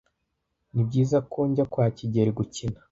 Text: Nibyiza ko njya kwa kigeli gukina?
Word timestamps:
Nibyiza 0.73 1.17
ko 1.31 1.39
njya 1.49 1.65
kwa 1.71 1.85
kigeli 1.97 2.31
gukina? 2.37 2.77